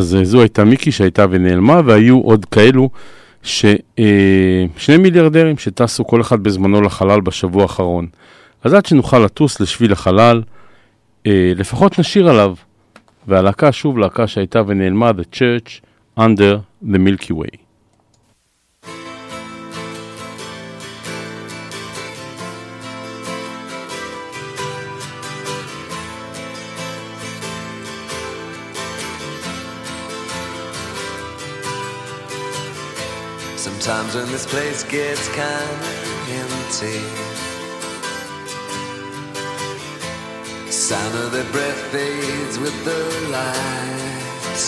אז 0.08 0.16
אה, 0.16 0.26
זו 0.26 0.42
הייתה 0.42 0.64
מיקי 0.64 0.92
שהייתה 0.92 1.26
ונעלמה, 1.30 1.82
והיו 1.86 2.20
עוד 2.20 2.46
כאלו 2.46 2.90
ששני 3.44 4.98
מיליארדרים 5.00 5.58
שטסו 5.58 6.08
כל 6.08 6.22
אחד 6.22 6.44
בזמנו 6.44 6.82
לחלל 6.82 7.22
בשבוע 7.22 7.62
האחרון. 7.62 8.08
אז 8.64 8.74
עד 8.74 8.86
שנוכל 8.86 9.20
לטוס 9.20 9.60
לשביל 9.60 9.92
החלל, 9.92 10.42
אה, 11.28 11.52
לפחות 11.56 12.00
נשיר 12.00 12.30
עליו. 12.30 12.56
והלהקה, 13.28 13.72
שוב 13.72 13.98
להקה 13.98 14.28
שהייתה 14.28 14.62
ונעלמה, 14.68 15.10
The 15.10 15.36
Church 15.36 15.82
Under 16.20 16.58
the 16.84 16.98
Milky 16.98 17.32
Way. 17.32 17.67
Sometimes 33.88 34.16
when 34.16 34.30
this 34.34 34.46
place 34.46 34.84
gets 34.84 35.30
kinda 35.30 35.94
empty, 36.42 37.00
sound 40.70 41.16
of 41.16 41.32
their 41.32 41.50
breath 41.54 41.82
fades 41.94 42.60
with 42.60 42.76
the 42.84 43.02
light. 43.32 44.64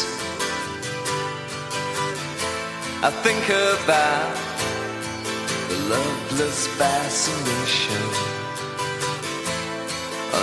I 3.03 3.11
think 3.24 3.43
about 3.49 4.38
the 5.67 5.78
loveless 5.95 6.67
fascination 6.80 8.05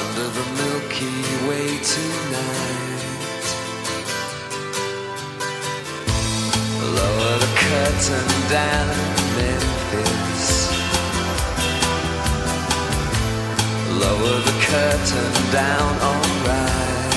under 0.01 0.27
the 0.37 0.47
Milky 0.61 1.17
Way 1.49 1.69
tonight. 1.95 3.47
Lower 6.99 7.46
curtain 7.77 8.29
down, 8.49 8.89
Memphis. 9.37 10.45
Lower 14.03 14.37
the 14.49 14.57
curtain 14.71 15.33
down, 15.53 15.93
alright. 16.09 17.15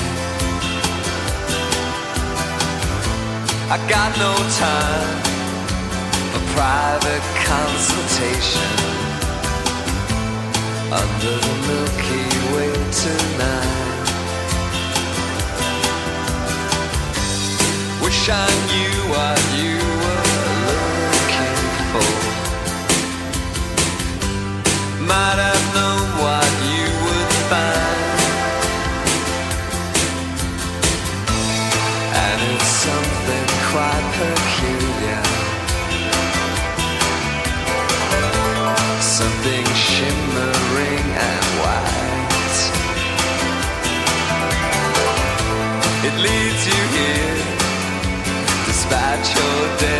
I 3.74 3.78
got 3.94 4.10
no 4.26 4.32
time 4.66 5.18
for 6.32 6.42
private 6.58 7.26
consultation 7.52 8.72
under 11.00 11.36
the 11.46 11.54
Milky 11.68 12.26
Way 12.52 12.72
tonight. 13.04 13.90
Wish 18.02 18.28
I 18.28 18.48
knew 18.68 18.96
what 19.12 19.40
you 19.62 19.99
leads 46.22 46.66
you 46.66 46.82
here 46.96 47.36
despite 48.66 49.24
your 49.36 49.76
destination 49.78 49.99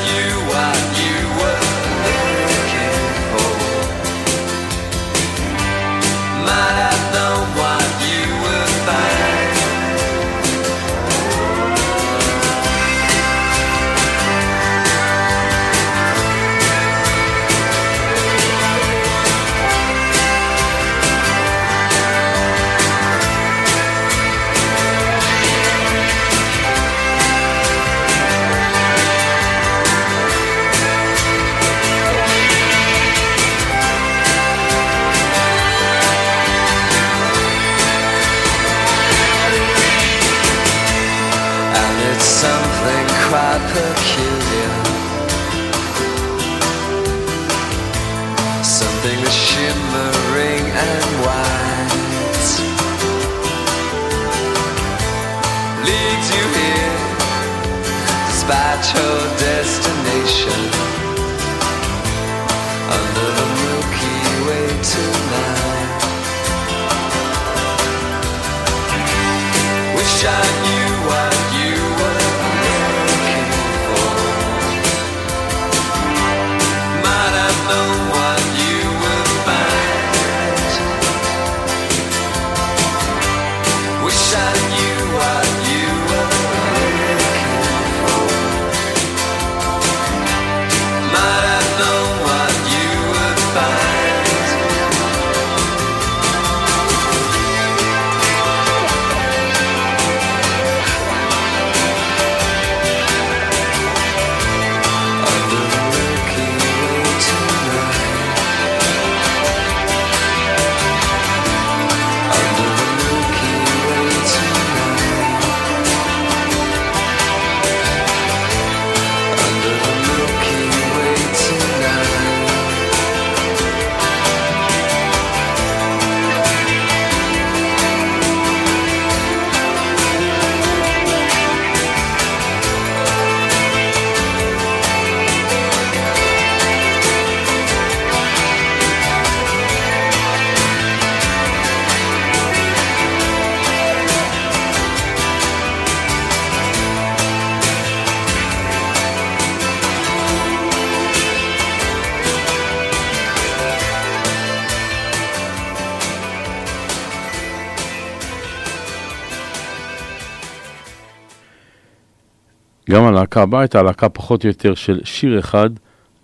גם 162.91 163.05
הלהקה 163.05 163.41
הבאה 163.41 163.61
הייתה 163.61 164.09
פחות 164.09 164.43
או 164.43 164.47
יותר 164.47 164.75
של 164.75 164.99
שיר 165.03 165.39
אחד, 165.39 165.69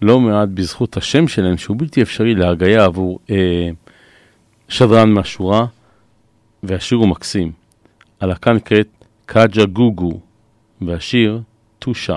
לא 0.01 0.19
מעט 0.19 0.49
בזכות 0.53 0.97
השם 0.97 1.27
שלהם, 1.27 1.57
שהוא 1.57 1.77
בלתי 1.79 2.01
אפשרי 2.01 2.35
להגייה 2.35 2.85
עבור 2.85 3.19
אה, 3.29 3.69
שדרן 4.69 5.09
מהשורה, 5.09 5.65
והשיר 6.63 6.97
הוא 6.97 7.07
מקסים. 7.07 7.51
הלהקה 8.21 8.53
נקראת 8.53 8.87
קאג'ה 9.25 9.65
גוגו, 9.65 10.19
והשיר 10.81 11.41
טו 11.79 11.95
שי. 11.95 12.11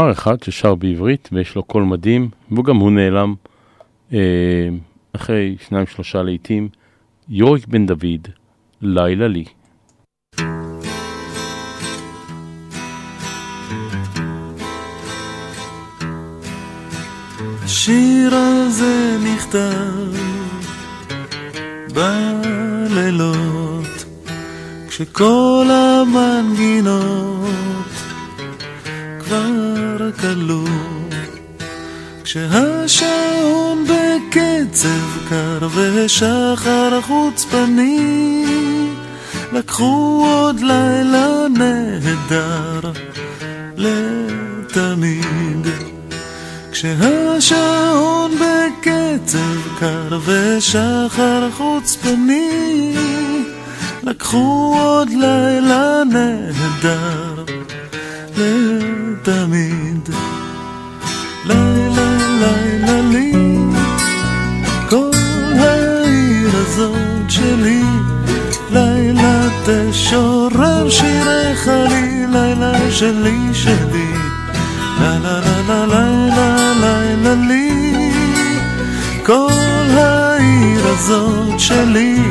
זמר 0.00 0.12
אחד 0.12 0.42
ששר 0.42 0.74
בעברית 0.74 1.28
ויש 1.32 1.54
לו 1.54 1.62
קול 1.62 1.82
מדהים, 1.82 2.28
וגם 2.58 2.76
הוא 2.76 2.90
נעלם 2.90 3.34
אה, 4.12 4.68
אחרי 5.12 5.56
שניים 5.68 5.86
שלושה 5.86 6.22
לעיתים, 6.22 6.68
יוריק 7.28 7.66
בן 7.66 7.86
דוד, 7.86 8.28
לילה 8.82 9.28
לי. 9.28 9.44
השיר 17.64 18.34
הזה 18.34 19.16
נכתב 19.24 20.12
בלילות 21.94 24.04
כשכל 24.88 25.66
המנגינות 25.70 27.50
דבר 29.30 30.10
כלוא. 30.20 30.68
כשהשעון 32.24 33.84
בקצב 33.84 35.28
קר 35.28 35.68
והשחר 35.74 37.00
חוצפני, 37.00 38.44
לקחו 39.52 40.24
עוד 40.26 40.60
לילה 40.60 41.46
נהדר 41.58 42.80
לתמיד. 43.76 45.66
כשהשעון 46.72 48.32
בקצב 48.34 49.78
קר 49.80 50.18
ושחר 50.26 51.50
חוצפני, 51.50 52.94
לקחו 54.02 54.74
עוד 54.78 55.10
לילה 55.10 56.02
נהדר 56.04 57.44
לתמיד. 58.36 59.09
תמיד. 59.22 60.08
לי 61.44 61.54
לי 61.96 62.78
לי 62.86 63.02
לי 63.02 63.32
כל 64.88 65.10
העיר 65.58 66.50
הזאת 66.54 67.30
שלי. 67.30 67.82
לילה 68.70 69.48
תשורר 69.64 70.90
שירך 70.90 71.58
חלי, 71.58 72.26
לילה 72.32 72.90
שלי 72.90 73.38
שלי. 73.52 74.12
לה 75.00 75.18
לה 75.18 75.40
לה 75.68 75.86
לה 75.86 76.72
לה 76.80 77.14
לה 77.22 77.34
לי. 77.34 78.12
כל 79.26 79.88
העיר 79.96 80.86
הזאת 80.86 81.60
שלי. 81.60 82.22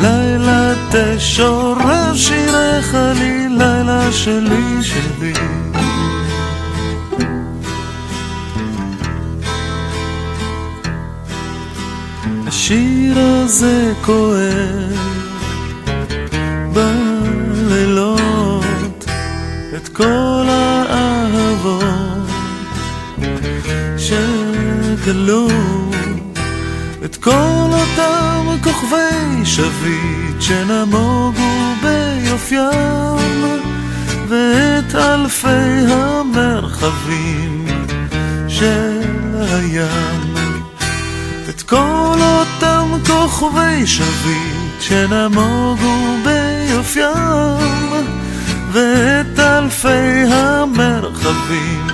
לילה 0.00 0.72
תשורר 0.90 2.14
שירך 2.14 2.84
חלי, 2.90 3.48
לילה 3.48 4.12
שלי 4.12 4.82
שלי 4.82 4.95
השיר 12.66 13.18
הזה 13.18 13.92
כואב. 14.04 14.98
בלילות 16.72 18.14
את 19.76 19.88
כל 19.88 20.46
האהבות 20.48 21.80
שגלו 23.98 25.48
את 27.04 27.16
כל 27.16 27.70
אותם 27.70 28.46
כוכבי 28.62 29.44
שביט 29.44 30.40
שנמוגו 30.40 31.74
ביופיים 31.82 33.60
ואת 34.28 34.94
אלפי 34.94 35.86
המרחבים 35.88 37.66
של 38.48 39.00
הים. 39.34 40.36
את 41.48 41.62
כל 41.62 42.18
כוכבי 43.06 43.86
שביט 43.86 44.80
שנמוגו 44.80 46.16
ביופיים 46.24 47.92
ואת 48.72 49.38
אלפי 49.38 50.24
המרחבים 50.30 51.86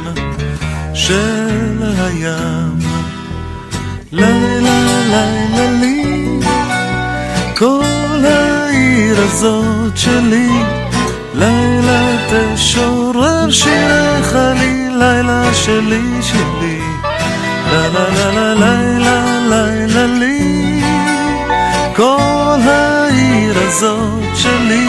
של 0.95 1.83
הים. 1.99 2.79
לילה 4.13 5.03
לילה 5.09 5.71
לי 5.81 6.41
כל 7.59 8.25
העיר 8.25 9.21
הזאת 9.21 9.97
שלי. 9.97 10.51
לילה 11.35 12.17
תשורר 12.31 13.51
שירך 13.51 14.35
לי 14.35 14.89
לילה 14.99 15.55
שלי 15.55 16.23
שלי. 16.23 16.81
לה 17.73 17.89
לה 17.89 18.09
לה 18.15 18.31
לה 18.31 18.55
לילה 18.55 19.01
כל 22.03 22.61
העיר 22.64 23.59
הזאת 23.59 24.36
שלי 24.36 24.86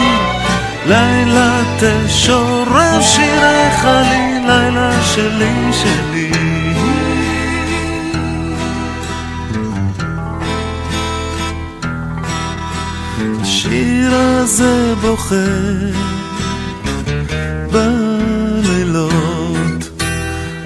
לילה 0.86 1.62
תשורר 1.78 3.00
שירך 3.00 3.84
לי 3.84 4.40
לילה 4.46 5.02
שלי 5.02 5.72
שלי. 5.72 6.30
השיר 13.40 14.14
הזה 14.14 14.94
בוכה 15.00 15.34
בלילות 17.72 19.04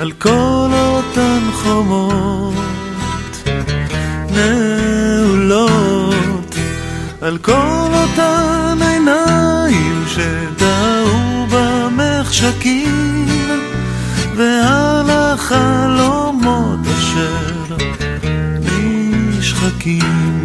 על 0.01 0.13
כל 0.13 0.69
אותן 0.73 1.41
חומות 1.53 2.48
על 7.29 7.39
כל 7.39 7.91
אותן 7.93 8.79
עיניים 8.81 10.05
שדהו 10.07 11.47
במחשכים 11.51 13.27
ועל 14.37 15.11
החלומות 15.11 16.79
אשר 16.99 17.77
נשחקים. 18.61 20.45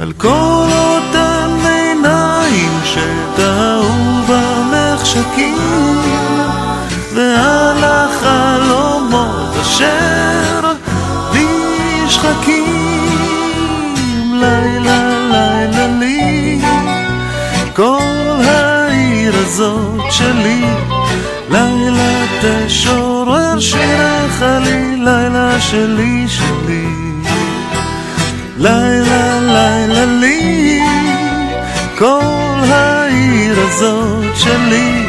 על 0.00 0.12
כל 0.12 0.66
אותן 0.70 1.50
עיניים 1.64 2.80
שטעו 2.84 3.88
במחשכים 4.28 5.98
ועל 7.14 7.84
החלומות 7.84 9.56
אשר 9.60 10.72
נשחקים 11.32 12.61
כל 17.74 18.40
העיר 18.44 19.34
הזאת 19.36 20.00
שלי. 20.10 20.64
לילה 21.50 22.24
תשורר 22.42 23.60
שירך 23.60 24.42
לי 24.64 24.96
לילה 24.96 25.60
שלי 25.60 26.26
שלי. 26.28 26.86
לילה 28.58 29.40
לילה 29.40 30.04
לי. 30.04 30.80
כל 31.98 32.60
העיר 32.68 33.60
הזאת 33.60 34.36
שלי. 34.36 35.06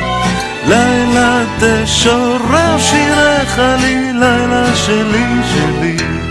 לילה 0.67 1.43
תשורר 1.59 2.77
שירך 2.79 3.59
לי 3.59 4.13
לילה 4.13 4.75
שלי 4.75 5.25
שלי 5.53 6.22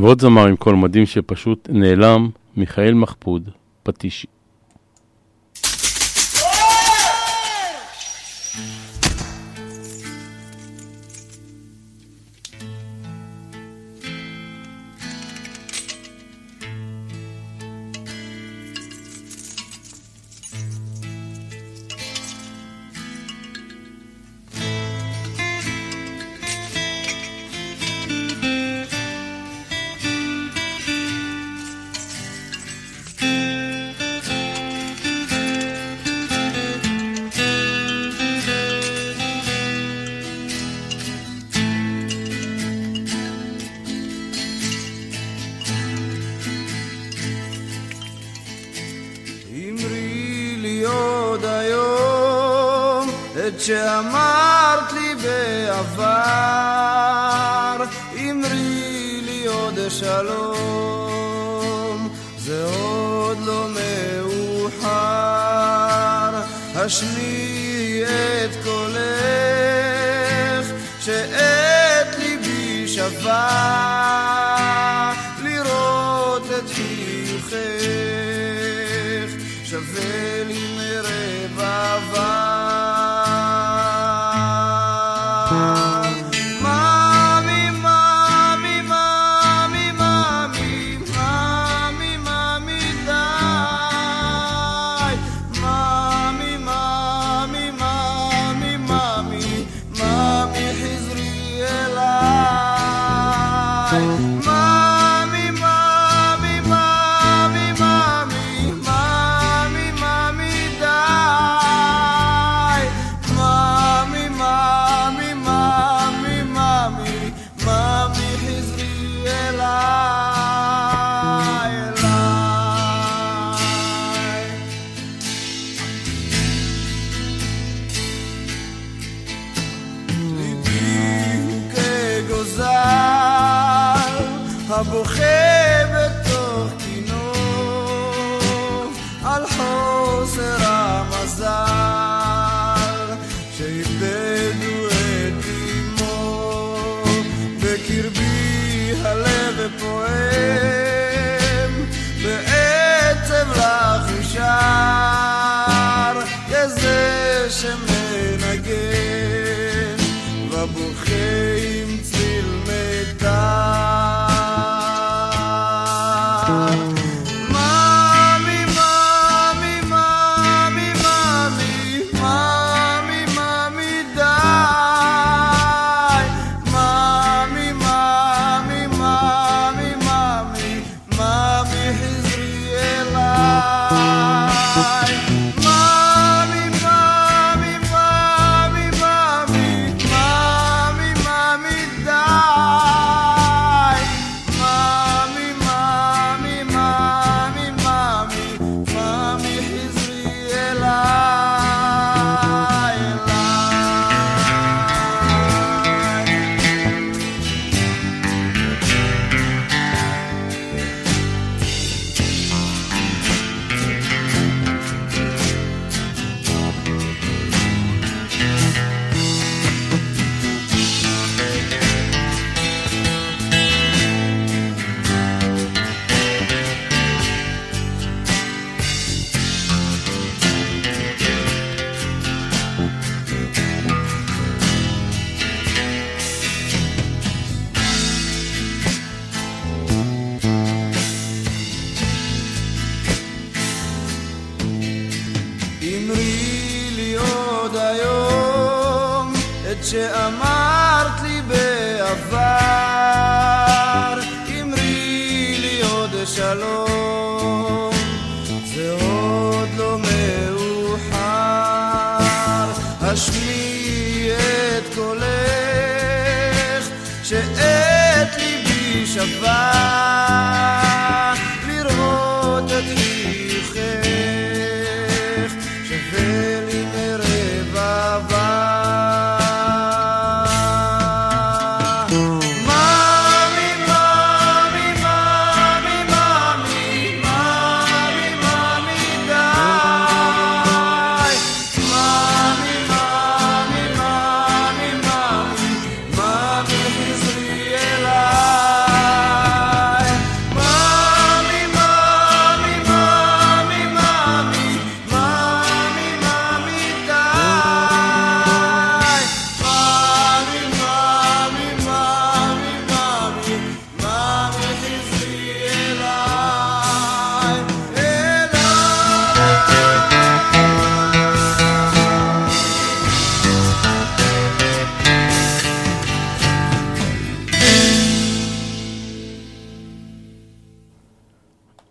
ועוד 0.00 0.20
זמר 0.20 0.46
עם 0.46 0.56
קול 0.56 0.74
מדהים 0.74 1.06
שפשוט 1.06 1.68
נעלם, 1.72 2.28
מיכאל 2.56 2.94
מחפוד, 2.94 3.50
פטישי. 3.82 4.26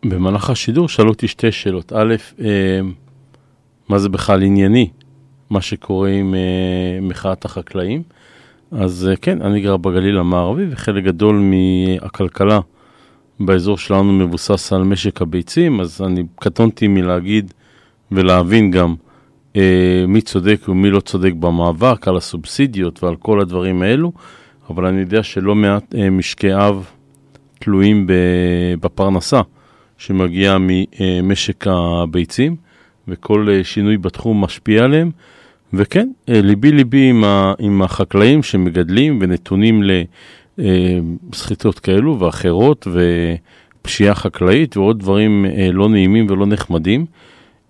במהלך 0.05 0.49
השידור 0.49 0.89
שאלו 0.89 1.09
אותי 1.09 1.27
שתי 1.27 1.51
שאלות. 1.51 1.93
א', 1.95 2.15
אה, 2.39 2.79
מה 3.89 3.99
זה 3.99 4.09
בכלל 4.09 4.43
ענייני, 4.43 4.89
מה 5.49 5.61
שקורה 5.61 6.09
עם 6.09 6.35
אה, 6.35 6.99
מחאת 7.01 7.45
החקלאים? 7.45 8.03
אז 8.71 9.07
אה, 9.11 9.15
כן, 9.15 9.41
אני 9.41 9.61
גר 9.61 9.77
בגליל 9.77 10.17
המערבי, 10.17 10.65
וחלק 10.69 11.03
גדול 11.03 11.35
מהכלכלה 11.35 12.59
באזור 13.39 13.77
שלנו 13.77 14.13
מבוסס 14.13 14.73
על 14.73 14.83
משק 14.83 15.21
הביצים, 15.21 15.79
אז 15.79 16.01
אני 16.01 16.23
קטונתי 16.35 16.87
מלהגיד 16.87 17.53
ולהבין 18.11 18.71
גם 18.71 18.95
אה, 19.55 20.05
מי 20.07 20.21
צודק 20.21 20.61
ומי 20.67 20.89
לא 20.89 20.99
צודק 20.99 21.33
במאבק, 21.39 22.07
על 22.07 22.17
הסובסידיות 22.17 23.03
ועל 23.03 23.15
כל 23.15 23.39
הדברים 23.39 23.81
האלו, 23.81 24.11
אבל 24.69 24.85
אני 24.85 24.99
יודע 24.99 25.23
שלא 25.23 25.55
מעט 25.55 25.95
אה, 25.95 26.09
משקי 26.09 26.55
אב 26.55 26.89
תלויים 27.59 28.07
בפרנסה 28.79 29.41
שמגיעה 29.97 30.57
ממשק 30.59 31.67
הביצים, 31.67 32.55
וכל 33.07 33.47
אה, 33.49 33.63
שינוי 33.63 33.97
בתחום 33.97 34.43
משפיע 34.43 34.83
עליהם. 34.83 35.11
וכן, 35.73 36.09
אה, 36.29 36.41
ליבי 36.41 36.71
ליבי 36.71 37.09
עם, 37.09 37.23
ה, 37.23 37.53
עם 37.59 37.81
החקלאים 37.81 38.43
שמגדלים 38.43 39.19
ונתונים 39.21 39.83
לסחיטות 40.57 41.79
כאלו 41.79 42.19
ואחרות 42.19 42.87
ופשיעה 43.81 44.15
חקלאית 44.15 44.77
ועוד 44.77 44.99
דברים 44.99 45.45
אה, 45.45 45.69
לא 45.71 45.89
נעימים 45.89 46.27
ולא 46.29 46.45
נחמדים. 46.45 47.05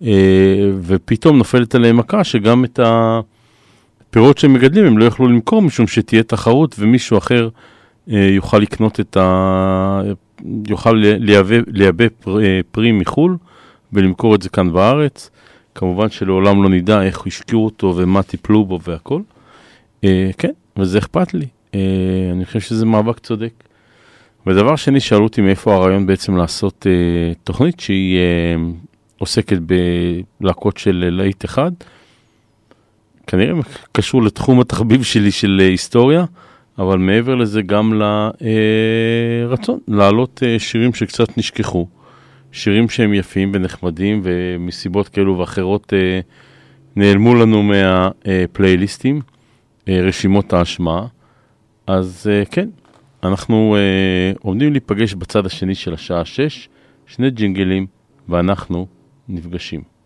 אה, 0.02 0.70
ופתאום 0.82 1.38
נופלת 1.38 1.74
עליהם 1.74 1.96
מכה 1.96 2.24
שגם 2.24 2.64
את 2.64 2.80
הפירות 2.82 4.38
שהם 4.38 4.52
מגדלים 4.52 4.84
הם 4.84 4.98
לא 4.98 5.04
יוכלו 5.04 5.28
למכור 5.28 5.62
משום 5.62 5.86
שתהיה 5.86 6.22
תחרות 6.22 6.76
ומישהו 6.78 7.18
אחר 7.18 7.48
אה, 8.12 8.28
יוכל 8.30 8.58
לקנות 8.58 9.00
את 9.00 9.16
ה... 9.16 10.00
יוכל 10.68 10.92
לייבא, 10.92 11.56
לייבא 11.66 12.04
פר, 12.20 12.40
אה, 12.40 12.60
פרי 12.70 12.92
מחו"ל 12.92 13.36
ולמכור 13.92 14.34
את 14.34 14.42
זה 14.42 14.48
כאן 14.48 14.72
בארץ. 14.72 15.30
כמובן 15.74 16.10
שלעולם 16.10 16.62
לא 16.62 16.68
נדע 16.68 17.02
איך 17.02 17.26
השקיעו 17.26 17.64
אותו 17.64 17.94
ומה 17.96 18.22
טיפלו 18.22 18.64
בו 18.64 18.78
והכל. 18.84 19.20
אה, 20.04 20.30
כן, 20.38 20.52
וזה 20.76 20.98
אכפת 20.98 21.34
לי. 21.34 21.46
אה, 21.74 21.80
אני 22.32 22.44
חושב 22.44 22.60
שזה 22.60 22.86
מאבק 22.86 23.18
צודק. 23.18 23.52
ודבר 24.46 24.76
שני, 24.76 25.00
שאלו 25.00 25.24
אותי 25.24 25.40
מאיפה 25.40 25.74
הרעיון 25.74 26.06
בעצם 26.06 26.36
לעשות 26.36 26.86
אה, 26.86 27.34
תוכנית 27.44 27.80
שהיא 27.80 28.18
אה, 28.18 28.54
עוסקת 29.18 29.58
בלהקות 30.40 30.76
של 30.78 31.08
להיט 31.12 31.44
אחד. 31.44 31.72
כנראה 33.26 33.60
קשור 33.92 34.22
לתחום 34.22 34.60
התחביב 34.60 35.02
שלי 35.02 35.30
של 35.30 35.60
אה, 35.60 35.68
היסטוריה, 35.68 36.24
אבל 36.78 36.98
מעבר 36.98 37.34
לזה 37.34 37.62
גם 37.62 38.02
לרצון 38.40 39.78
להעלות 39.88 40.42
אה, 40.46 40.58
שירים 40.58 40.94
שקצת 40.94 41.38
נשכחו. 41.38 41.86
שירים 42.52 42.88
שהם 42.88 43.14
יפים 43.14 43.52
ונחמדים 43.54 44.20
ומסיבות 44.24 45.08
כאלו 45.08 45.38
ואחרות 45.38 45.92
אה, 45.92 46.20
נעלמו 46.96 47.34
לנו 47.34 47.62
מהפלייליסטים, 47.62 49.20
אה, 49.88 50.00
רשימות 50.00 50.52
ההשמעה. 50.52 51.06
אז 51.86 52.30
אה, 52.30 52.44
כן, 52.44 52.68
אנחנו 53.22 53.76
אה, 53.76 54.32
עומדים 54.40 54.72
להיפגש 54.72 55.14
בצד 55.14 55.46
השני 55.46 55.74
של 55.74 55.94
השעה 55.94 56.24
6, 56.24 56.68
שני 57.06 57.30
ג'ינגלים, 57.30 57.86
ואנחנו 58.28 58.86
נפגשים. 59.28 59.97